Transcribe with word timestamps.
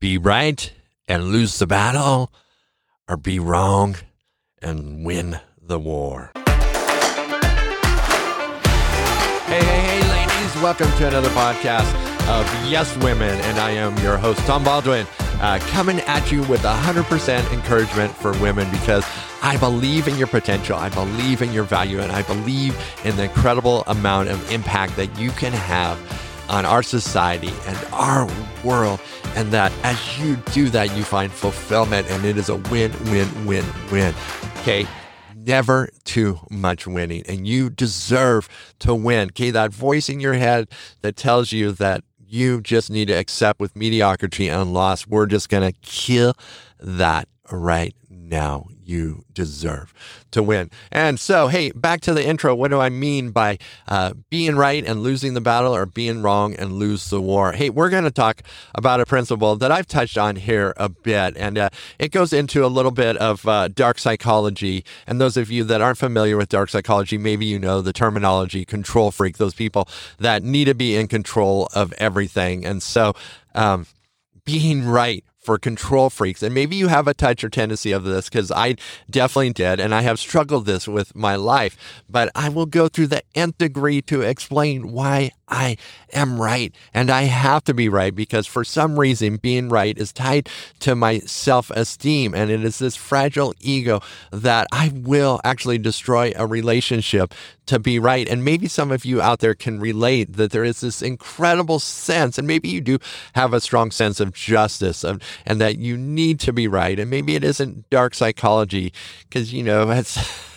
be 0.00 0.16
right 0.16 0.72
and 1.08 1.24
lose 1.24 1.58
the 1.58 1.66
battle, 1.66 2.32
or 3.08 3.16
be 3.16 3.38
wrong 3.38 3.96
and 4.62 5.04
win 5.04 5.40
the 5.60 5.78
war. 5.78 6.30
Hey, 9.46 9.64
hey, 9.64 9.80
hey, 9.80 10.08
ladies, 10.10 10.54
welcome 10.62 10.90
to 10.98 11.08
another 11.08 11.30
podcast 11.30 11.90
of 12.28 12.70
Yes 12.70 12.96
Women, 12.98 13.40
and 13.40 13.58
I 13.58 13.70
am 13.70 13.96
your 13.98 14.18
host, 14.18 14.38
Tom 14.40 14.62
Baldwin, 14.62 15.06
uh, 15.40 15.58
coming 15.70 16.00
at 16.00 16.30
you 16.30 16.42
with 16.44 16.60
100% 16.62 17.52
encouragement 17.52 18.12
for 18.14 18.32
women 18.38 18.70
because 18.70 19.04
I 19.42 19.56
believe 19.56 20.06
in 20.06 20.16
your 20.16 20.26
potential, 20.26 20.76
I 20.76 20.90
believe 20.90 21.42
in 21.42 21.52
your 21.52 21.64
value, 21.64 22.00
and 22.00 22.12
I 22.12 22.22
believe 22.22 22.76
in 23.04 23.16
the 23.16 23.24
incredible 23.24 23.82
amount 23.86 24.28
of 24.28 24.52
impact 24.52 24.96
that 24.96 25.18
you 25.18 25.30
can 25.30 25.52
have 25.52 25.98
on 26.48 26.64
our 26.64 26.82
society 26.82 27.52
and 27.66 27.76
our 27.92 28.28
world. 28.64 29.00
And 29.34 29.50
that 29.52 29.72
as 29.82 30.18
you 30.18 30.36
do 30.52 30.68
that, 30.70 30.96
you 30.96 31.04
find 31.04 31.32
fulfillment, 31.32 32.10
and 32.10 32.24
it 32.24 32.36
is 32.36 32.48
a 32.48 32.56
win, 32.56 32.92
win, 33.04 33.46
win, 33.46 33.64
win. 33.90 34.14
Okay 34.60 34.86
never 35.48 35.88
too 36.04 36.38
much 36.50 36.86
winning 36.86 37.22
and 37.26 37.48
you 37.48 37.70
deserve 37.70 38.48
to 38.78 38.94
win. 38.94 39.28
Okay. 39.28 39.50
That 39.50 39.72
voice 39.72 40.10
in 40.10 40.20
your 40.20 40.34
head 40.34 40.68
that 41.00 41.16
tells 41.16 41.52
you 41.52 41.72
that 41.72 42.04
you 42.18 42.60
just 42.60 42.90
need 42.90 43.08
to 43.08 43.14
accept 43.14 43.58
with 43.58 43.74
mediocrity 43.74 44.48
and 44.48 44.74
loss. 44.74 45.06
We're 45.06 45.26
just 45.26 45.48
going 45.48 45.72
to 45.72 45.78
kill 45.80 46.34
that 46.78 47.28
right 47.50 47.94
now 48.10 48.66
you 48.88 49.24
deserve 49.32 49.92
to 50.30 50.42
win. 50.42 50.70
And 50.90 51.20
so, 51.20 51.48
hey, 51.48 51.70
back 51.72 52.00
to 52.02 52.14
the 52.14 52.26
intro. 52.26 52.54
What 52.54 52.70
do 52.70 52.80
I 52.80 52.88
mean 52.88 53.30
by 53.30 53.58
uh, 53.86 54.14
being 54.30 54.56
right 54.56 54.84
and 54.84 55.02
losing 55.02 55.34
the 55.34 55.40
battle 55.40 55.74
or 55.74 55.86
being 55.86 56.22
wrong 56.22 56.54
and 56.54 56.72
lose 56.72 57.10
the 57.10 57.20
war? 57.20 57.52
Hey, 57.52 57.70
we're 57.70 57.90
going 57.90 58.04
to 58.04 58.10
talk 58.10 58.42
about 58.74 59.00
a 59.00 59.06
principle 59.06 59.56
that 59.56 59.70
I've 59.70 59.86
touched 59.86 60.16
on 60.16 60.36
here 60.36 60.72
a 60.76 60.88
bit, 60.88 61.36
and 61.36 61.58
uh, 61.58 61.70
it 61.98 62.12
goes 62.12 62.32
into 62.32 62.64
a 62.64 62.68
little 62.68 62.90
bit 62.90 63.16
of 63.18 63.46
uh, 63.46 63.68
dark 63.68 63.98
psychology. 63.98 64.84
And 65.06 65.20
those 65.20 65.36
of 65.36 65.50
you 65.50 65.64
that 65.64 65.80
aren't 65.80 65.98
familiar 65.98 66.36
with 66.36 66.48
dark 66.48 66.70
psychology, 66.70 67.18
maybe 67.18 67.46
you 67.46 67.58
know 67.58 67.82
the 67.82 67.92
terminology 67.92 68.64
control 68.64 69.10
freak, 69.10 69.36
those 69.36 69.54
people 69.54 69.88
that 70.18 70.42
need 70.42 70.64
to 70.64 70.74
be 70.74 70.96
in 70.96 71.08
control 71.08 71.68
of 71.74 71.92
everything. 71.98 72.64
And 72.64 72.82
so, 72.82 73.14
um, 73.54 73.86
being 74.44 74.86
right 74.86 75.24
for 75.48 75.58
control 75.58 76.10
freaks. 76.10 76.42
And 76.42 76.52
maybe 76.52 76.76
you 76.76 76.88
have 76.88 77.08
a 77.08 77.14
touch 77.14 77.42
or 77.42 77.48
tendency 77.48 77.90
of 77.90 78.04
this 78.04 78.28
because 78.28 78.52
I 78.52 78.76
definitely 79.08 79.54
did. 79.54 79.80
And 79.80 79.94
I 79.94 80.02
have 80.02 80.18
struggled 80.18 80.66
this 80.66 80.86
with 80.86 81.16
my 81.16 81.36
life, 81.36 82.02
but 82.06 82.30
I 82.34 82.50
will 82.50 82.66
go 82.66 82.86
through 82.86 83.06
the 83.06 83.22
nth 83.34 83.56
degree 83.56 84.02
to 84.02 84.20
explain 84.20 84.92
why 84.92 85.30
I 85.48 85.78
am 86.12 86.38
right. 86.38 86.74
And 86.92 87.10
I 87.10 87.22
have 87.22 87.64
to 87.64 87.72
be 87.72 87.88
right 87.88 88.14
because 88.14 88.46
for 88.46 88.62
some 88.62 88.98
reason, 88.98 89.36
being 89.36 89.70
right 89.70 89.96
is 89.96 90.12
tied 90.12 90.50
to 90.80 90.94
my 90.94 91.20
self 91.20 91.70
esteem. 91.70 92.34
And 92.34 92.50
it 92.50 92.62
is 92.62 92.78
this 92.78 92.94
fragile 92.94 93.54
ego 93.58 94.02
that 94.30 94.66
I 94.70 94.92
will 94.94 95.40
actually 95.44 95.78
destroy 95.78 96.32
a 96.36 96.46
relationship 96.46 97.32
to 97.68 97.78
be 97.78 97.98
right. 97.98 98.28
And 98.28 98.44
maybe 98.44 98.66
some 98.66 98.90
of 98.90 99.04
you 99.04 99.20
out 99.20 99.40
there 99.40 99.54
can 99.54 99.78
relate 99.78 100.34
that 100.34 100.50
there 100.50 100.64
is 100.64 100.80
this 100.80 101.02
incredible 101.02 101.78
sense, 101.78 102.38
and 102.38 102.46
maybe 102.46 102.68
you 102.68 102.80
do 102.80 102.98
have 103.34 103.52
a 103.52 103.60
strong 103.60 103.90
sense 103.90 104.20
of 104.20 104.32
justice 104.32 105.04
and, 105.04 105.22
and 105.46 105.60
that 105.60 105.78
you 105.78 105.96
need 105.96 106.40
to 106.40 106.52
be 106.52 106.68
right. 106.68 106.98
And 106.98 107.10
maybe 107.10 107.34
it 107.34 107.44
isn't 107.44 107.88
dark 107.90 108.14
psychology 108.14 108.92
because, 109.28 109.52
you 109.52 109.62
know, 109.62 109.90
it's 109.90 110.18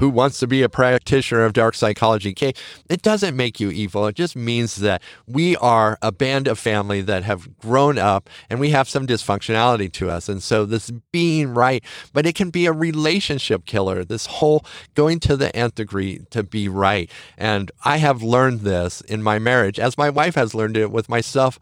who 0.00 0.08
wants 0.08 0.38
to 0.38 0.46
be 0.46 0.62
a 0.62 0.68
practitioner 0.68 1.44
of 1.44 1.52
dark 1.52 1.74
psychology. 1.74 2.30
Okay, 2.30 2.54
it 2.88 3.02
doesn't 3.02 3.36
make 3.36 3.60
you 3.60 3.70
evil. 3.70 4.06
It 4.06 4.16
just 4.16 4.34
means 4.34 4.76
that 4.76 5.02
we 5.26 5.56
are 5.56 5.98
a 6.00 6.10
band 6.10 6.48
of 6.48 6.58
family 6.58 7.02
that 7.02 7.22
have 7.24 7.58
grown 7.58 7.98
up 7.98 8.30
and 8.48 8.58
we 8.58 8.70
have 8.70 8.88
some 8.88 9.06
dysfunctionality 9.06 9.92
to 9.92 10.08
us. 10.08 10.26
And 10.30 10.42
so 10.42 10.64
this 10.64 10.90
being 11.12 11.52
right, 11.52 11.84
but 12.14 12.24
it 12.24 12.34
can 12.34 12.48
be 12.48 12.64
a 12.64 12.72
relationship 12.72 13.66
killer. 13.66 14.02
This 14.02 14.24
whole 14.24 14.64
going 14.94 15.20
to 15.20 15.36
the 15.36 15.54
nth 15.54 15.74
degree 15.74 16.20
to 16.30 16.42
be 16.42 16.66
right. 16.66 17.10
And 17.36 17.70
I 17.84 17.98
have 17.98 18.22
learned 18.22 18.60
this 18.60 19.02
in 19.02 19.22
my 19.22 19.38
marriage, 19.38 19.78
as 19.78 19.98
my 19.98 20.08
wife 20.08 20.34
has 20.34 20.54
learned 20.54 20.78
it 20.78 20.90
with 20.90 21.10
myself 21.10 21.58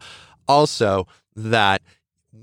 also, 0.47 1.07
that 1.35 1.81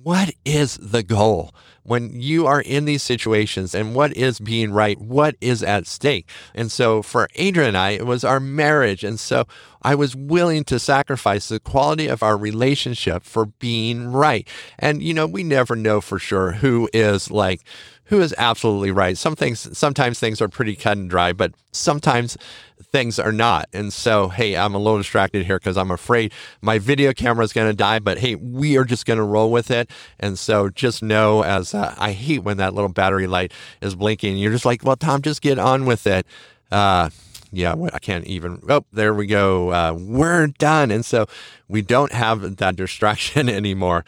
what 0.02 0.34
is 0.44 0.78
the 0.80 1.02
goal? 1.02 1.54
When 1.86 2.10
you 2.20 2.46
are 2.46 2.60
in 2.60 2.84
these 2.84 3.02
situations 3.02 3.74
and 3.74 3.94
what 3.94 4.16
is 4.16 4.40
being 4.40 4.72
right, 4.72 5.00
what 5.00 5.36
is 5.40 5.62
at 5.62 5.86
stake. 5.86 6.28
And 6.54 6.70
so 6.70 7.00
for 7.00 7.28
Adrian 7.36 7.68
and 7.68 7.76
I, 7.76 7.90
it 7.90 8.06
was 8.06 8.24
our 8.24 8.40
marriage. 8.40 9.04
And 9.04 9.20
so 9.20 9.46
I 9.82 9.94
was 9.94 10.16
willing 10.16 10.64
to 10.64 10.80
sacrifice 10.80 11.48
the 11.48 11.60
quality 11.60 12.08
of 12.08 12.22
our 12.22 12.36
relationship 12.36 13.22
for 13.22 13.46
being 13.46 14.08
right. 14.08 14.48
And, 14.78 15.00
you 15.02 15.14
know, 15.14 15.26
we 15.26 15.44
never 15.44 15.76
know 15.76 16.00
for 16.00 16.18
sure 16.18 16.52
who 16.52 16.88
is 16.92 17.30
like, 17.30 17.62
who 18.06 18.20
is 18.20 18.34
absolutely 18.38 18.90
right. 18.90 19.16
Some 19.16 19.36
things, 19.36 19.76
sometimes 19.76 20.18
things 20.18 20.40
are 20.40 20.48
pretty 20.48 20.76
cut 20.76 20.96
and 20.96 21.10
dry, 21.10 21.32
but 21.32 21.52
sometimes 21.72 22.36
things 22.82 23.18
are 23.18 23.32
not. 23.32 23.68
And 23.72 23.92
so, 23.92 24.28
hey, 24.28 24.56
I'm 24.56 24.74
a 24.74 24.78
little 24.78 24.98
distracted 24.98 25.44
here 25.44 25.58
because 25.58 25.76
I'm 25.76 25.90
afraid 25.90 26.32
my 26.60 26.78
video 26.78 27.12
camera 27.12 27.44
is 27.44 27.52
going 27.52 27.68
to 27.68 27.76
die, 27.76 27.98
but 27.98 28.18
hey, 28.18 28.34
we 28.36 28.76
are 28.76 28.84
just 28.84 29.06
going 29.06 29.18
to 29.18 29.24
roll 29.24 29.50
with 29.50 29.70
it. 29.70 29.90
And 30.18 30.38
so 30.38 30.68
just 30.68 31.02
know 31.02 31.42
as 31.42 31.72
uh, 31.76 31.94
I 31.98 32.12
hate 32.12 32.42
when 32.42 32.56
that 32.56 32.74
little 32.74 32.88
battery 32.88 33.26
light 33.26 33.52
is 33.80 33.94
blinking, 33.94 34.36
you're 34.36 34.52
just 34.52 34.64
like, 34.64 34.84
well, 34.84 34.96
Tom, 34.96 35.22
just 35.22 35.42
get 35.42 35.58
on 35.58 35.86
with 35.86 36.06
it. 36.06 36.26
Uh, 36.70 37.10
yeah, 37.52 37.74
I 37.92 37.98
can't 37.98 38.26
even. 38.26 38.60
Oh, 38.68 38.84
there 38.92 39.14
we 39.14 39.26
go. 39.26 39.70
Uh, 39.70 39.96
we're 39.98 40.48
done. 40.48 40.90
And 40.90 41.04
so 41.04 41.26
we 41.68 41.82
don't 41.82 42.12
have 42.12 42.56
that 42.56 42.76
distraction 42.76 43.48
anymore. 43.50 44.04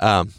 Um, 0.00 0.32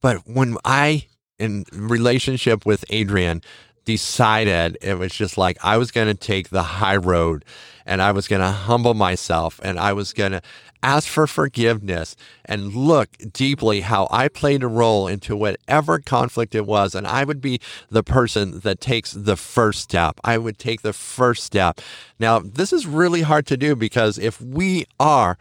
but 0.00 0.26
when 0.26 0.56
I, 0.64 1.06
in 1.38 1.64
relationship 1.72 2.64
with 2.64 2.84
Adrian, 2.90 3.42
decided 3.84 4.76
it 4.82 4.98
was 4.98 5.12
just 5.12 5.38
like 5.38 5.56
I 5.62 5.78
was 5.78 5.90
going 5.90 6.08
to 6.08 6.14
take 6.14 6.50
the 6.50 6.62
high 6.62 6.96
road 6.96 7.44
and 7.86 8.02
I 8.02 8.12
was 8.12 8.28
going 8.28 8.42
to 8.42 8.50
humble 8.50 8.94
myself 8.94 9.60
and 9.62 9.78
I 9.78 9.92
was 9.94 10.12
going 10.12 10.32
to 10.32 10.42
ask 10.86 11.08
for 11.08 11.26
forgiveness 11.26 12.14
and 12.44 12.72
look 12.72 13.08
deeply 13.32 13.80
how 13.80 14.06
I 14.12 14.28
played 14.28 14.62
a 14.62 14.68
role 14.68 15.08
into 15.08 15.34
whatever 15.34 15.98
conflict 15.98 16.54
it 16.54 16.64
was. 16.64 16.94
And 16.94 17.08
I 17.08 17.24
would 17.24 17.40
be 17.40 17.60
the 17.90 18.04
person 18.04 18.60
that 18.60 18.80
takes 18.80 19.10
the 19.12 19.36
first 19.36 19.80
step. 19.80 20.20
I 20.22 20.38
would 20.38 20.58
take 20.58 20.82
the 20.82 20.92
first 20.92 21.42
step. 21.42 21.80
Now, 22.20 22.38
this 22.38 22.72
is 22.72 22.86
really 22.86 23.22
hard 23.22 23.46
to 23.48 23.56
do 23.56 23.74
because 23.74 24.16
if 24.16 24.40
we 24.40 24.86
are 25.00 25.36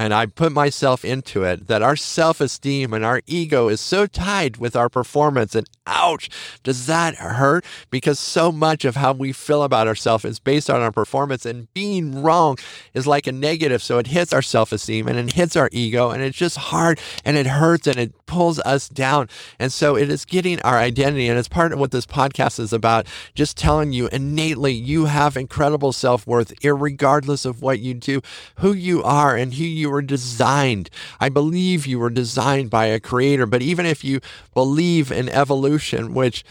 and 0.00 0.14
I 0.14 0.24
put 0.24 0.50
myself 0.52 1.04
into 1.04 1.44
it, 1.44 1.66
that 1.66 1.82
our 1.82 1.94
self 1.94 2.40
esteem 2.40 2.94
and 2.94 3.04
our 3.04 3.20
ego 3.26 3.68
is 3.68 3.82
so 3.82 4.06
tied 4.06 4.56
with 4.56 4.74
our 4.74 4.88
performance. 4.88 5.54
And 5.54 5.68
ouch, 5.86 6.30
does 6.62 6.86
that 6.86 7.16
hurt? 7.16 7.66
Because 7.90 8.18
so 8.18 8.50
much 8.50 8.86
of 8.86 8.96
how 8.96 9.12
we 9.12 9.32
feel 9.32 9.62
about 9.62 9.86
ourselves 9.86 10.24
is 10.24 10.38
based 10.38 10.70
on 10.70 10.80
our 10.80 10.90
performance, 10.90 11.44
and 11.44 11.70
being 11.74 12.22
wrong 12.22 12.56
is 12.94 13.06
like 13.06 13.26
a 13.26 13.32
negative. 13.32 13.82
So 13.82 13.98
it 13.98 14.06
hits 14.06 14.32
our 14.32 14.40
self 14.40 14.72
esteem 14.72 15.06
and 15.06 15.18
it 15.18 15.34
hits 15.34 15.54
our 15.54 15.68
ego, 15.70 16.08
and 16.08 16.22
it's 16.22 16.38
just 16.38 16.56
hard 16.56 16.98
and 17.22 17.36
it 17.36 17.46
hurts 17.46 17.86
and 17.86 17.98
it 17.98 18.14
pulls 18.24 18.58
us 18.60 18.88
down. 18.88 19.28
And 19.58 19.70
so 19.70 19.96
it 19.96 20.08
is 20.08 20.24
getting 20.24 20.62
our 20.62 20.78
identity. 20.78 21.28
And 21.28 21.38
it's 21.38 21.48
part 21.48 21.74
of 21.74 21.78
what 21.78 21.90
this 21.90 22.06
podcast 22.06 22.58
is 22.58 22.72
about 22.72 23.06
just 23.34 23.58
telling 23.58 23.92
you 23.92 24.08
innately 24.08 24.72
you 24.72 25.04
have 25.06 25.36
incredible 25.36 25.92
self 25.92 26.26
worth, 26.26 26.54
regardless 26.64 27.44
of 27.44 27.60
what 27.60 27.80
you 27.80 27.92
do, 27.92 28.22
who 28.60 28.72
you 28.72 29.02
are, 29.02 29.36
and 29.36 29.52
who 29.52 29.64
you 29.64 29.89
were 29.90 30.02
designed. 30.02 30.90
I 31.20 31.28
believe 31.28 31.86
you 31.86 31.98
were 31.98 32.10
designed 32.10 32.70
by 32.70 32.86
a 32.86 33.00
creator. 33.00 33.46
But 33.46 33.62
even 33.62 33.86
if 33.86 34.04
you 34.04 34.20
believe 34.54 35.10
in 35.12 35.28
evolution, 35.28 36.14
which 36.14 36.44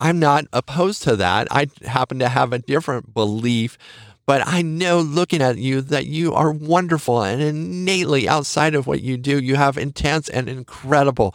I'm 0.00 0.18
not 0.18 0.44
opposed 0.52 1.02
to 1.04 1.16
that, 1.16 1.48
I 1.50 1.68
happen 1.82 2.18
to 2.18 2.28
have 2.28 2.52
a 2.52 2.58
different 2.58 3.14
belief. 3.14 3.78
But 4.26 4.46
I 4.46 4.62
know 4.62 5.00
looking 5.00 5.42
at 5.42 5.58
you 5.58 5.80
that 5.82 6.06
you 6.06 6.34
are 6.34 6.50
wonderful 6.50 7.22
and 7.22 7.42
innately 7.42 8.28
outside 8.28 8.74
of 8.74 8.86
what 8.86 9.02
you 9.02 9.16
do, 9.16 9.38
you 9.38 9.56
have 9.56 9.76
intense 9.76 10.28
and 10.28 10.48
incredible 10.48 11.34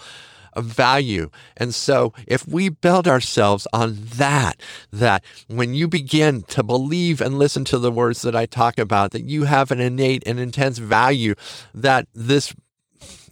of 0.54 0.66
value. 0.66 1.30
And 1.58 1.74
so 1.74 2.14
if 2.28 2.48
we 2.48 2.70
build 2.70 3.08
ourselves 3.08 3.68
on 3.74 3.98
that, 4.16 4.60
that 4.92 5.24
when 5.48 5.74
you 5.74 5.88
begin 5.88 6.44
to 6.44 6.64
believe 6.64 7.22
and 7.22 7.40
listen 7.40 7.66
to 7.66 7.80
the 7.80 7.92
words 7.92 8.22
that 8.22 8.36
I 8.36 8.46
talk 8.46 8.78
about, 8.80 9.12
that 9.12 9.24
you 9.24 9.44
have 9.44 9.72
an 9.72 9.80
innate 9.80 10.24
and 10.26 10.40
intense 10.40 10.78
value, 10.78 11.36
that 11.74 12.08
this 12.14 12.54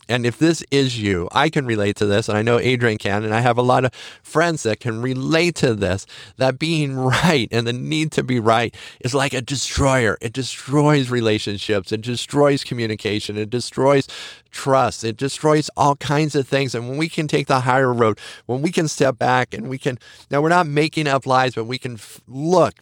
and 0.09 0.25
if 0.25 0.37
this 0.37 0.63
is 0.71 0.99
you, 0.99 1.27
I 1.31 1.49
can 1.49 1.65
relate 1.65 1.95
to 1.97 2.05
this, 2.05 2.29
and 2.29 2.37
I 2.37 2.41
know 2.41 2.59
Adrian 2.59 2.97
can, 2.97 3.23
and 3.23 3.33
I 3.33 3.41
have 3.41 3.57
a 3.57 3.61
lot 3.61 3.85
of 3.85 3.93
friends 4.23 4.63
that 4.63 4.79
can 4.79 5.01
relate 5.01 5.55
to 5.55 5.73
this. 5.73 6.05
That 6.37 6.59
being 6.59 6.95
right 6.97 7.47
and 7.51 7.67
the 7.67 7.73
need 7.73 8.11
to 8.13 8.23
be 8.23 8.39
right 8.39 8.75
is 9.01 9.13
like 9.13 9.33
a 9.33 9.41
destroyer. 9.41 10.17
It 10.21 10.33
destroys 10.33 11.09
relationships, 11.09 11.91
it 11.91 12.01
destroys 12.01 12.63
communication, 12.63 13.37
it 13.37 13.49
destroys 13.49 14.07
trust, 14.51 15.03
it 15.03 15.17
destroys 15.17 15.69
all 15.77 15.95
kinds 15.97 16.35
of 16.35 16.47
things. 16.47 16.73
And 16.73 16.89
when 16.89 16.97
we 16.97 17.09
can 17.09 17.27
take 17.27 17.47
the 17.47 17.61
higher 17.61 17.93
road, 17.93 18.19
when 18.45 18.61
we 18.61 18.71
can 18.71 18.87
step 18.87 19.17
back 19.17 19.53
and 19.53 19.69
we 19.69 19.77
can, 19.77 19.99
now 20.31 20.41
we're 20.41 20.49
not 20.49 20.67
making 20.67 21.07
up 21.07 21.25
lies, 21.25 21.55
but 21.55 21.65
we 21.65 21.77
can 21.77 21.93
f- 21.93 22.21
look 22.27 22.75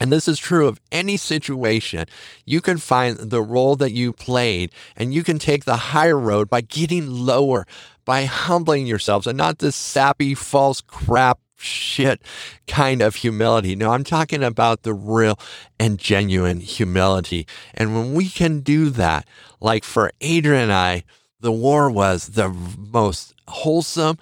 And 0.00 0.10
this 0.10 0.26
is 0.26 0.38
true 0.38 0.66
of 0.66 0.80
any 0.90 1.18
situation. 1.18 2.06
You 2.46 2.62
can 2.62 2.78
find 2.78 3.18
the 3.18 3.42
role 3.42 3.76
that 3.76 3.92
you 3.92 4.14
played 4.14 4.72
and 4.96 5.12
you 5.12 5.22
can 5.22 5.38
take 5.38 5.66
the 5.66 5.76
higher 5.76 6.18
road 6.18 6.48
by 6.48 6.62
getting 6.62 7.10
lower, 7.10 7.66
by 8.06 8.24
humbling 8.24 8.86
yourselves 8.86 9.26
and 9.26 9.36
not 9.36 9.58
this 9.58 9.76
sappy, 9.76 10.34
false 10.34 10.80
crap 10.80 11.38
shit 11.58 12.22
kind 12.66 13.02
of 13.02 13.16
humility. 13.16 13.76
No, 13.76 13.90
I'm 13.92 14.04
talking 14.04 14.42
about 14.42 14.82
the 14.82 14.94
real 14.94 15.38
and 15.78 15.98
genuine 15.98 16.60
humility. 16.60 17.46
And 17.74 17.94
when 17.94 18.14
we 18.14 18.30
can 18.30 18.60
do 18.60 18.88
that, 18.90 19.28
like 19.60 19.84
for 19.84 20.10
Adrian 20.22 20.64
and 20.64 20.72
I, 20.72 21.04
the 21.40 21.52
war 21.52 21.90
was 21.90 22.28
the 22.28 22.48
most 22.48 23.34
wholesome, 23.48 24.18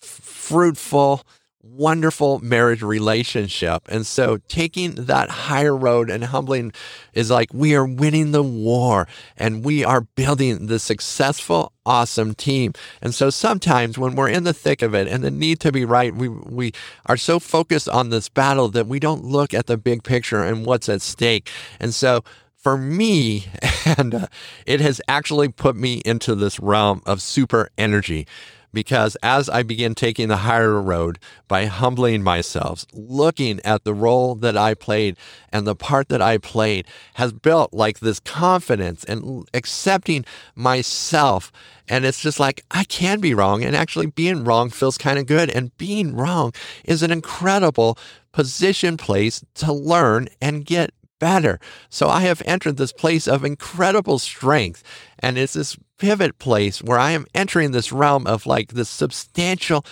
fruitful, 0.00 1.22
wonderful 1.70 2.38
marriage 2.40 2.82
relationship. 2.82 3.82
And 3.88 4.06
so 4.06 4.38
taking 4.48 4.92
that 4.92 5.28
higher 5.28 5.76
road 5.76 6.10
and 6.10 6.24
humbling 6.24 6.72
is 7.12 7.30
like 7.30 7.52
we 7.52 7.74
are 7.74 7.84
winning 7.84 8.32
the 8.32 8.42
war 8.42 9.06
and 9.36 9.64
we 9.64 9.84
are 9.84 10.02
building 10.02 10.66
the 10.66 10.78
successful, 10.78 11.72
awesome 11.84 12.34
team. 12.34 12.72
And 13.02 13.14
so 13.14 13.30
sometimes 13.30 13.98
when 13.98 14.14
we're 14.14 14.28
in 14.28 14.44
the 14.44 14.54
thick 14.54 14.82
of 14.82 14.94
it 14.94 15.08
and 15.08 15.22
the 15.22 15.30
need 15.30 15.60
to 15.60 15.72
be 15.72 15.84
right, 15.84 16.14
we, 16.14 16.28
we 16.28 16.72
are 17.06 17.16
so 17.16 17.38
focused 17.38 17.88
on 17.88 18.10
this 18.10 18.28
battle 18.28 18.68
that 18.68 18.86
we 18.86 18.98
don't 18.98 19.24
look 19.24 19.52
at 19.52 19.66
the 19.66 19.76
big 19.76 20.02
picture 20.02 20.42
and 20.42 20.66
what's 20.66 20.88
at 20.88 21.02
stake. 21.02 21.50
And 21.80 21.94
so 21.94 22.24
for 22.66 22.76
me, 22.76 23.46
and 23.96 24.12
uh, 24.12 24.26
it 24.66 24.80
has 24.80 25.00
actually 25.06 25.48
put 25.48 25.76
me 25.76 26.02
into 26.04 26.34
this 26.34 26.58
realm 26.58 27.00
of 27.06 27.22
super 27.22 27.68
energy 27.78 28.26
because 28.72 29.16
as 29.22 29.48
I 29.48 29.62
begin 29.62 29.94
taking 29.94 30.26
the 30.26 30.38
higher 30.38 30.82
road 30.82 31.20
by 31.46 31.66
humbling 31.66 32.24
myself, 32.24 32.84
looking 32.92 33.60
at 33.64 33.84
the 33.84 33.94
role 33.94 34.34
that 34.34 34.56
I 34.56 34.74
played 34.74 35.16
and 35.52 35.64
the 35.64 35.76
part 35.76 36.08
that 36.08 36.20
I 36.20 36.38
played 36.38 36.88
has 37.14 37.32
built 37.32 37.72
like 37.72 38.00
this 38.00 38.18
confidence 38.18 39.04
and 39.04 39.48
accepting 39.54 40.24
myself. 40.56 41.52
And 41.88 42.04
it's 42.04 42.20
just 42.20 42.40
like, 42.40 42.64
I 42.72 42.82
can 42.82 43.20
be 43.20 43.32
wrong. 43.32 43.62
And 43.62 43.76
actually, 43.76 44.06
being 44.06 44.42
wrong 44.42 44.70
feels 44.70 44.98
kind 44.98 45.20
of 45.20 45.26
good. 45.26 45.50
And 45.50 45.76
being 45.78 46.16
wrong 46.16 46.52
is 46.84 47.04
an 47.04 47.12
incredible 47.12 47.96
position 48.32 48.98
place 48.98 49.42
to 49.54 49.72
learn 49.72 50.28
and 50.42 50.66
get 50.66 50.90
better. 51.18 51.58
So 51.88 52.08
I 52.08 52.20
have 52.22 52.42
entered 52.44 52.76
this 52.76 52.92
place 52.92 53.26
of 53.26 53.44
incredible 53.44 54.18
strength. 54.18 54.82
And 55.18 55.38
it's 55.38 55.54
this 55.54 55.76
pivot 55.98 56.38
place 56.38 56.82
where 56.82 56.98
I 56.98 57.12
am 57.12 57.26
entering 57.34 57.70
this 57.70 57.92
realm 57.92 58.26
of 58.26 58.46
like 58.46 58.72
this 58.72 58.88
substantial 58.88 59.84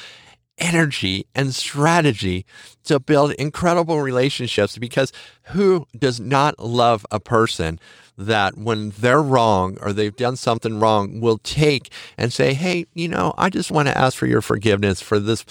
energy 0.59 1.27
and 1.35 1.55
strategy 1.55 2.47
to 2.85 3.01
build 3.01 3.33
incredible 3.33 4.01
relationships 4.01 4.79
because 4.79 5.13
who 5.47 5.87
does 5.99 6.21
not 6.21 6.59
love 6.61 7.05
a 7.11 7.19
person 7.19 7.79
that 8.17 8.57
when 8.57 8.91
they're 8.91 9.23
wrong 9.23 9.77
or 9.81 9.93
they've 9.93 10.15
done 10.15 10.37
something 10.37 10.79
wrong 10.79 11.21
will 11.21 11.39
take 11.39 11.91
and 12.17 12.33
say, 12.33 12.55
Hey, 12.55 12.87
you 12.95 13.09
know, 13.09 13.35
I 13.37 13.51
just 13.51 13.71
want 13.71 13.89
to 13.89 13.99
ask 13.99 14.17
for 14.17 14.27
your 14.27 14.41
forgiveness 14.41 15.01
for 15.01 15.19
this 15.19 15.45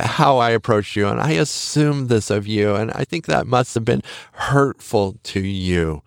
how 0.00 0.38
I 0.38 0.50
approached 0.50 0.96
you, 0.96 1.08
and 1.08 1.20
I 1.20 1.32
assumed 1.32 2.08
this 2.08 2.30
of 2.30 2.46
you, 2.46 2.74
and 2.74 2.90
I 2.92 3.04
think 3.04 3.26
that 3.26 3.46
must 3.46 3.74
have 3.74 3.84
been 3.84 4.02
hurtful 4.32 5.16
to 5.24 5.40
you. 5.40 6.02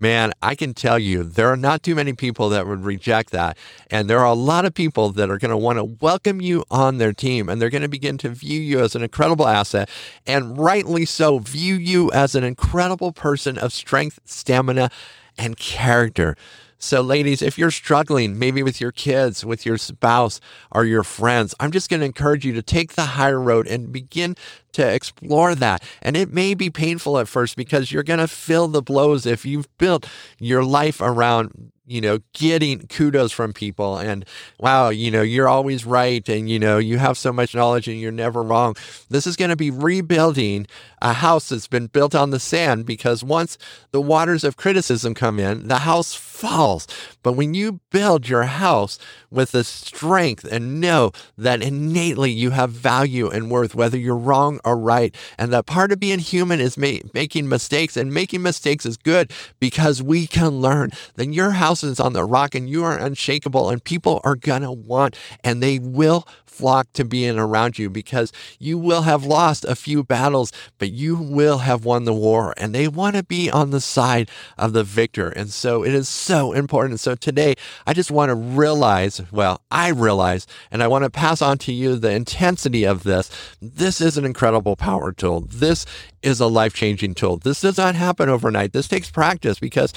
Man, 0.00 0.32
I 0.40 0.54
can 0.54 0.74
tell 0.74 0.98
you, 0.98 1.24
there 1.24 1.48
are 1.48 1.56
not 1.56 1.82
too 1.82 1.96
many 1.96 2.12
people 2.12 2.50
that 2.50 2.68
would 2.68 2.84
reject 2.84 3.32
that. 3.32 3.58
And 3.90 4.08
there 4.08 4.20
are 4.20 4.26
a 4.26 4.32
lot 4.32 4.64
of 4.64 4.72
people 4.72 5.10
that 5.10 5.28
are 5.28 5.38
going 5.38 5.50
to 5.50 5.56
want 5.56 5.78
to 5.78 5.84
welcome 5.84 6.40
you 6.40 6.64
on 6.70 6.98
their 6.98 7.12
team 7.12 7.48
and 7.48 7.60
they're 7.60 7.68
going 7.68 7.82
to 7.82 7.88
begin 7.88 8.16
to 8.18 8.28
view 8.28 8.60
you 8.60 8.78
as 8.78 8.94
an 8.94 9.02
incredible 9.02 9.48
asset 9.48 9.90
and 10.24 10.56
rightly 10.56 11.04
so, 11.04 11.40
view 11.40 11.74
you 11.74 12.12
as 12.12 12.36
an 12.36 12.44
incredible 12.44 13.10
person 13.10 13.58
of 13.58 13.72
strength, 13.72 14.20
stamina, 14.24 14.88
and 15.36 15.56
character. 15.56 16.36
So, 16.80 17.00
ladies, 17.00 17.42
if 17.42 17.58
you're 17.58 17.72
struggling, 17.72 18.38
maybe 18.38 18.62
with 18.62 18.80
your 18.80 18.92
kids, 18.92 19.44
with 19.44 19.66
your 19.66 19.78
spouse, 19.78 20.40
or 20.70 20.84
your 20.84 21.02
friends, 21.02 21.52
I'm 21.58 21.72
just 21.72 21.90
going 21.90 22.00
to 22.00 22.06
encourage 22.06 22.46
you 22.46 22.52
to 22.52 22.62
take 22.62 22.92
the 22.92 23.02
higher 23.02 23.40
road 23.40 23.66
and 23.66 23.92
begin 23.92 24.36
to 24.74 24.88
explore 24.88 25.56
that. 25.56 25.82
And 26.00 26.16
it 26.16 26.32
may 26.32 26.54
be 26.54 26.70
painful 26.70 27.18
at 27.18 27.26
first 27.26 27.56
because 27.56 27.90
you're 27.90 28.04
going 28.04 28.20
to 28.20 28.28
feel 28.28 28.68
the 28.68 28.80
blows 28.80 29.26
if 29.26 29.44
you've 29.44 29.66
built 29.78 30.08
your 30.38 30.62
life 30.62 31.00
around 31.00 31.72
you 31.88 32.00
know, 32.00 32.18
getting 32.34 32.86
kudos 32.86 33.32
from 33.32 33.52
people 33.52 33.96
and 33.96 34.24
wow, 34.58 34.90
you 34.90 35.10
know, 35.10 35.22
you're 35.22 35.48
always 35.48 35.86
right 35.86 36.28
and 36.28 36.48
you 36.48 36.58
know, 36.58 36.78
you 36.78 36.98
have 36.98 37.16
so 37.16 37.32
much 37.32 37.54
knowledge 37.54 37.88
and 37.88 37.98
you're 37.98 38.12
never 38.12 38.42
wrong. 38.42 38.76
This 39.08 39.26
is 39.26 39.36
going 39.36 39.50
to 39.50 39.56
be 39.56 39.70
rebuilding 39.70 40.66
a 41.00 41.14
house 41.14 41.48
that's 41.48 41.68
been 41.68 41.86
built 41.86 42.14
on 42.14 42.30
the 42.30 42.40
sand 42.40 42.84
because 42.84 43.24
once 43.24 43.56
the 43.90 44.00
waters 44.00 44.44
of 44.44 44.56
criticism 44.56 45.14
come 45.14 45.38
in, 45.38 45.68
the 45.68 45.78
house 45.78 46.14
falls. 46.14 46.86
But 47.22 47.32
when 47.32 47.54
you 47.54 47.80
build 47.90 48.28
your 48.28 48.44
house 48.44 48.98
with 49.30 49.52
the 49.52 49.64
strength 49.64 50.44
and 50.44 50.80
know 50.80 51.12
that 51.36 51.62
innately 51.62 52.30
you 52.30 52.50
have 52.50 52.70
value 52.70 53.28
and 53.28 53.50
worth, 53.50 53.74
whether 53.74 53.98
you're 53.98 54.16
wrong 54.16 54.60
or 54.64 54.76
right, 54.76 55.14
and 55.38 55.52
that 55.52 55.66
part 55.66 55.92
of 55.92 56.00
being 56.00 56.18
human 56.18 56.60
is 56.60 56.76
ma- 56.76 56.98
making 57.14 57.48
mistakes, 57.48 57.96
and 57.96 58.12
making 58.12 58.42
mistakes 58.42 58.86
is 58.86 58.96
good 58.96 59.32
because 59.60 60.02
we 60.02 60.26
can 60.26 60.60
learn, 60.60 60.90
then 61.14 61.32
your 61.32 61.50
house 61.52 61.77
is 61.82 62.00
on 62.00 62.12
the 62.12 62.24
rock 62.24 62.54
and 62.54 62.68
you 62.68 62.84
are 62.84 62.98
unshakable, 62.98 63.70
and 63.70 63.82
people 63.82 64.20
are 64.24 64.36
going 64.36 64.62
to 64.62 64.72
want 64.72 65.16
and 65.44 65.62
they 65.62 65.78
will 65.78 66.26
flock 66.58 66.92
to 66.92 67.04
being 67.04 67.38
around 67.38 67.78
you 67.78 67.88
because 67.88 68.32
you 68.58 68.76
will 68.76 69.02
have 69.02 69.24
lost 69.24 69.64
a 69.64 69.76
few 69.76 70.02
battles, 70.02 70.52
but 70.78 70.90
you 70.90 71.14
will 71.14 71.58
have 71.58 71.84
won 71.84 72.04
the 72.04 72.12
war. 72.12 72.52
And 72.56 72.74
they 72.74 72.88
want 72.88 73.14
to 73.14 73.22
be 73.22 73.48
on 73.48 73.70
the 73.70 73.80
side 73.80 74.28
of 74.58 74.72
the 74.72 74.82
victor. 74.82 75.28
And 75.28 75.50
so 75.50 75.84
it 75.84 75.94
is 75.94 76.08
so 76.08 76.52
important. 76.52 76.98
So 76.98 77.14
today, 77.14 77.54
I 77.86 77.94
just 77.94 78.10
want 78.10 78.30
to 78.30 78.34
realize 78.34 79.22
well, 79.30 79.60
I 79.70 79.90
realize, 79.90 80.46
and 80.72 80.82
I 80.82 80.88
want 80.88 81.04
to 81.04 81.10
pass 81.10 81.40
on 81.40 81.58
to 81.58 81.72
you 81.72 81.96
the 81.96 82.10
intensity 82.10 82.84
of 82.84 83.04
this. 83.04 83.30
This 83.62 84.00
is 84.00 84.18
an 84.18 84.24
incredible 84.24 84.74
power 84.74 85.12
tool. 85.12 85.42
This 85.42 85.86
is 86.22 86.40
a 86.40 86.46
life 86.46 86.74
changing 86.74 87.14
tool. 87.14 87.36
This 87.36 87.60
does 87.60 87.78
not 87.78 87.94
happen 87.94 88.28
overnight. 88.28 88.72
This 88.72 88.88
takes 88.88 89.10
practice 89.10 89.60
because 89.60 89.92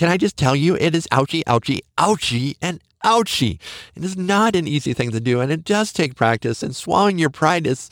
can 0.00 0.08
I 0.08 0.16
just 0.16 0.38
tell 0.38 0.56
you, 0.56 0.76
it 0.76 0.94
is 0.94 1.06
ouchy, 1.12 1.46
ouchy, 1.46 1.82
ouchy, 1.98 2.56
and 2.62 2.80
ouchy. 3.04 3.60
It 3.94 4.02
is 4.02 4.16
not 4.16 4.56
an 4.56 4.66
easy 4.66 4.94
thing 4.94 5.10
to 5.10 5.20
do, 5.20 5.42
and 5.42 5.52
it 5.52 5.62
does 5.62 5.92
take 5.92 6.14
practice. 6.14 6.62
And 6.62 6.74
swallowing 6.74 7.18
your 7.18 7.28
pride 7.28 7.66
is, 7.66 7.90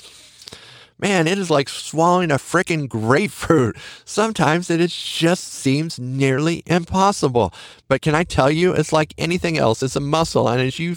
man, 0.98 1.26
it 1.26 1.36
is 1.36 1.50
like 1.50 1.68
swallowing 1.68 2.30
a 2.30 2.36
freaking 2.36 2.88
grapefruit. 2.88 3.76
Sometimes 4.06 4.70
it 4.70 4.88
just 4.88 5.52
seems 5.52 5.98
nearly 5.98 6.62
impossible. 6.64 7.52
But 7.88 8.00
can 8.00 8.14
I 8.14 8.24
tell 8.24 8.50
you, 8.50 8.72
it's 8.72 8.90
like 8.90 9.12
anything 9.18 9.58
else, 9.58 9.82
it's 9.82 9.94
a 9.94 10.00
muscle. 10.00 10.48
And 10.48 10.62
as 10.62 10.78
you 10.78 10.96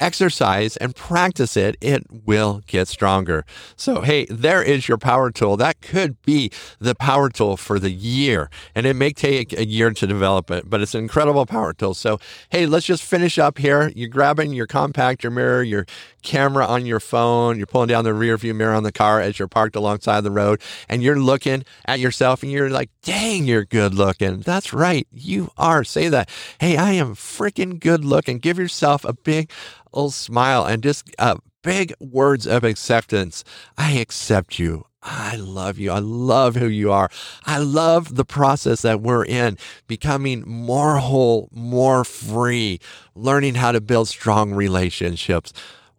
exercise 0.00 0.76
and 0.78 0.94
practice 0.94 1.56
it, 1.56 1.76
it 1.80 2.04
will 2.10 2.62
get 2.66 2.88
stronger. 2.88 3.44
So, 3.76 4.02
hey, 4.02 4.26
there 4.26 4.62
is 4.62 4.88
your 4.88 4.98
power 4.98 5.30
tool. 5.30 5.56
That 5.56 5.80
could 5.80 6.20
be 6.22 6.50
the 6.78 6.94
power 6.94 7.28
tool 7.28 7.56
for 7.56 7.78
the 7.78 7.90
year. 7.90 8.50
And 8.74 8.86
it 8.86 8.94
may 8.94 9.12
take 9.12 9.52
a 9.52 9.66
year 9.66 9.90
to 9.90 10.06
develop 10.06 10.50
it, 10.50 10.68
but 10.68 10.80
it's 10.80 10.94
an 10.94 11.00
incredible 11.00 11.46
power 11.46 11.72
tool. 11.72 11.94
So, 11.94 12.18
hey, 12.50 12.66
let's 12.66 12.86
just 12.86 13.02
finish 13.02 13.38
up 13.38 13.58
here. 13.58 13.92
You're 13.94 14.08
grabbing 14.08 14.52
your 14.52 14.66
compact, 14.66 15.22
your 15.22 15.32
mirror, 15.32 15.62
your 15.62 15.86
camera 16.24 16.66
on 16.66 16.86
your 16.86 16.98
phone, 16.98 17.56
you're 17.56 17.66
pulling 17.66 17.88
down 17.88 18.02
the 18.02 18.14
rear 18.14 18.36
view 18.36 18.54
mirror 18.54 18.74
on 18.74 18.82
the 18.82 18.90
car 18.90 19.20
as 19.20 19.38
you're 19.38 19.46
parked 19.46 19.76
alongside 19.76 20.22
the 20.22 20.30
road, 20.30 20.60
and 20.88 21.02
you're 21.02 21.18
looking 21.18 21.64
at 21.86 22.00
yourself 22.00 22.42
and 22.42 22.50
you're 22.50 22.70
like, 22.70 22.90
dang, 23.02 23.44
you're 23.44 23.64
good 23.64 23.94
looking. 23.94 24.40
That's 24.40 24.72
right. 24.72 25.06
You 25.12 25.52
are. 25.56 25.84
Say 25.84 26.08
that. 26.08 26.28
Hey, 26.58 26.76
I 26.76 26.92
am 26.92 27.14
freaking 27.14 27.78
good 27.78 28.04
looking. 28.04 28.38
Give 28.38 28.58
yourself 28.58 29.04
a 29.04 29.12
big 29.12 29.50
little 29.92 30.10
smile 30.10 30.64
and 30.64 30.82
just 30.82 31.14
uh, 31.18 31.36
big 31.62 31.94
words 32.00 32.46
of 32.46 32.64
acceptance. 32.64 33.44
I 33.78 33.92
accept 33.92 34.58
you. 34.58 34.86
I 35.04 35.36
love 35.36 35.78
you. 35.78 35.90
I 35.90 35.98
love 35.98 36.56
who 36.56 36.66
you 36.66 36.90
are. 36.90 37.10
I 37.44 37.58
love 37.58 38.16
the 38.16 38.24
process 38.24 38.80
that 38.82 39.02
we're 39.02 39.24
in, 39.24 39.58
becoming 39.86 40.42
more 40.46 40.96
whole, 40.96 41.50
more 41.52 42.04
free, 42.04 42.80
learning 43.14 43.56
how 43.56 43.72
to 43.72 43.82
build 43.82 44.08
strong 44.08 44.54
relationships. 44.54 45.52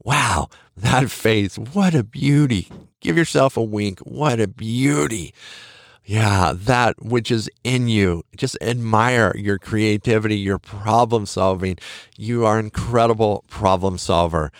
Wow, 0.06 0.50
that 0.78 1.10
face, 1.10 1.58
what 1.58 1.96
a 1.96 2.04
beauty. 2.04 2.70
Give 3.02 3.18
yourself 3.18 3.58
a 3.58 3.64
wink. 3.64 4.00
What 4.02 4.40
a 4.40 4.48
beauty. 4.48 5.34
Yeah, 6.04 6.54
that 6.56 7.04
which 7.04 7.32
is 7.32 7.50
in 7.64 7.88
you. 7.88 8.22
Just 8.38 8.56
admire 8.62 9.36
your 9.36 9.58
creativity, 9.58 10.38
your 10.38 10.60
problem 10.60 11.26
solving. 11.26 11.80
You 12.16 12.46
are 12.46 12.60
an 12.60 12.66
incredible 12.66 13.46
problem 13.50 13.98
solver. 13.98 14.52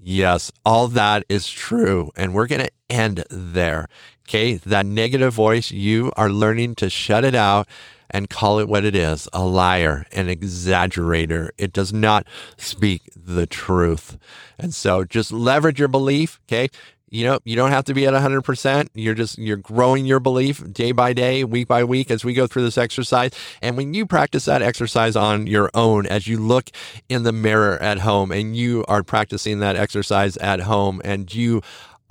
Yes, 0.00 0.50
all 0.66 0.88
that 0.88 1.24
is 1.28 1.48
true. 1.48 2.10
And 2.16 2.34
we're 2.34 2.48
going 2.48 2.64
to 2.64 2.72
end 2.90 3.22
there. 3.30 3.86
Okay. 4.28 4.54
That 4.54 4.84
negative 4.84 5.32
voice, 5.32 5.70
you 5.70 6.10
are 6.16 6.28
learning 6.28 6.74
to 6.76 6.90
shut 6.90 7.24
it 7.24 7.36
out 7.36 7.68
and 8.12 8.30
call 8.30 8.58
it 8.58 8.68
what 8.68 8.84
it 8.84 8.94
is 8.94 9.28
a 9.32 9.44
liar, 9.44 10.06
an 10.12 10.28
exaggerator. 10.28 11.50
It 11.58 11.72
does 11.72 11.92
not 11.92 12.26
speak 12.56 13.02
the 13.16 13.46
truth. 13.46 14.18
And 14.58 14.74
so 14.74 15.04
just 15.04 15.32
leverage 15.32 15.78
your 15.78 15.88
belief. 15.88 16.40
Okay 16.48 16.68
you 17.12 17.26
know, 17.26 17.40
you 17.44 17.56
don't 17.56 17.70
have 17.70 17.84
to 17.84 17.94
be 17.94 18.06
at 18.06 18.14
100%. 18.14 18.88
You're 18.94 19.14
just, 19.14 19.36
you're 19.36 19.58
growing 19.58 20.06
your 20.06 20.18
belief 20.18 20.72
day 20.72 20.92
by 20.92 21.12
day, 21.12 21.44
week 21.44 21.68
by 21.68 21.84
week 21.84 22.10
as 22.10 22.24
we 22.24 22.32
go 22.32 22.46
through 22.46 22.62
this 22.62 22.78
exercise. 22.78 23.32
And 23.60 23.76
when 23.76 23.92
you 23.92 24.06
practice 24.06 24.46
that 24.46 24.62
exercise 24.62 25.14
on 25.14 25.46
your 25.46 25.70
own, 25.74 26.06
as 26.06 26.26
you 26.26 26.38
look 26.38 26.70
in 27.10 27.22
the 27.22 27.32
mirror 27.32 27.80
at 27.82 27.98
home 27.98 28.32
and 28.32 28.56
you 28.56 28.86
are 28.88 29.02
practicing 29.02 29.58
that 29.58 29.76
exercise 29.76 30.38
at 30.38 30.60
home 30.60 31.02
and 31.04 31.32
you 31.34 31.60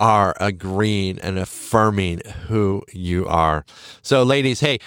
are 0.02 0.34
agreeing 0.40 1.16
and 1.20 1.38
affirming 1.38 2.20
who 2.48 2.82
you 2.92 3.24
are. 3.28 3.64
So, 4.02 4.24
ladies, 4.24 4.58
hey, 4.58 4.80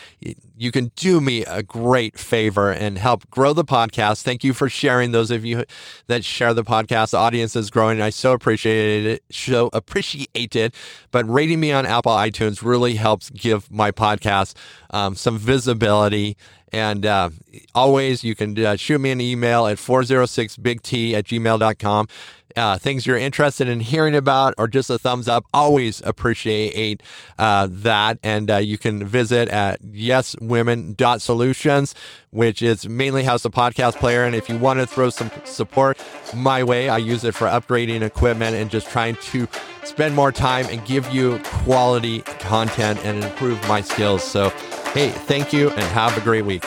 you 0.58 0.74
can 0.74 0.92
do 0.98 1.22
me 1.22 1.46
a 1.46 1.64
great 1.64 2.20
favor 2.20 2.70
and 2.70 2.98
help 2.98 3.30
grow 3.30 3.54
the 3.54 3.64
podcast. 3.64 4.24
Thank 4.24 4.44
you 4.44 4.54
for 4.54 4.68
sharing. 4.68 5.14
Those 5.14 5.32
of 5.32 5.46
you 5.46 5.64
that 6.08 6.26
share 6.26 6.54
the 6.54 6.66
podcast, 6.66 7.12
the 7.12 7.18
audience 7.18 7.56
is 7.56 7.70
growing. 7.70 8.02
I 8.02 8.10
so 8.10 8.34
appreciate 8.34 9.06
it. 9.06 9.24
So 9.32 9.70
appreciate 9.72 10.54
it. 10.54 10.76
But 11.12 11.30
rating 11.30 11.62
me 11.62 11.72
on 11.72 11.86
Apple 11.86 12.12
iTunes 12.12 12.62
really 12.62 12.96
helps 12.96 13.30
give 13.30 13.72
my 13.72 13.92
podcast 13.92 14.54
um, 14.90 15.16
some 15.16 15.38
visibility. 15.38 16.36
And 16.72 17.06
uh, 17.06 17.30
always, 17.74 18.24
you 18.24 18.36
can 18.36 18.58
uh, 18.64 18.76
shoot 18.76 19.00
me 19.00 19.12
an 19.12 19.22
email 19.22 19.68
at 19.68 19.78
406bigt 19.78 21.14
at 21.14 21.26
gmail.com 21.26 22.08
uh, 22.56 22.78
things 22.78 23.06
you're 23.06 23.18
interested 23.18 23.68
in 23.68 23.82
hearing 23.82 24.16
about 24.16 24.54
or 24.58 24.68
just 24.68 24.90
a 24.90 24.98
thumbs 24.98 25.28
up, 25.28 25.46
always 25.54 26.02
appreciate 26.02 27.04
uh, 27.38 27.68
that. 27.70 28.18
And 28.24 28.50
uh, 28.50 28.56
you 28.58 28.78
can 28.78 29.06
visit 29.06 29.50
at 29.50 29.82
yeswomen.solutions, 29.84 31.96
which 32.32 32.62
is 32.62 32.88
mainly 32.88 33.24
house 33.24 33.44
a 33.46 33.50
podcast 33.50 33.96
player. 33.96 34.24
And 34.24 34.34
if 34.36 34.48
you 34.50 34.58
want 34.58 34.80
to 34.80 34.88
throw 34.88 35.10
some 35.10 35.30
support 35.44 36.02
my 36.34 36.64
way, 36.64 36.88
I 36.90 36.98
use 36.98 37.24
it 37.24 37.36
for 37.36 37.48
upgrading 37.48 38.02
equipment 38.02 38.56
and 38.56 38.72
just 38.72 38.90
trying 38.90 39.16
to 39.16 39.48
spend 39.84 40.16
more 40.16 40.32
time 40.32 40.66
and 40.70 40.84
give 40.86 41.14
you 41.14 41.40
quality 41.44 42.22
content 42.22 43.00
and 43.04 43.24
improve 43.24 43.62
my 43.68 43.82
skills. 43.82 44.24
So, 44.24 44.52
hey, 44.96 45.10
thank 45.10 45.52
you 45.52 45.70
and 45.72 45.84
have 45.92 46.18
a 46.18 46.22
great 46.22 46.46
week. 46.46 46.64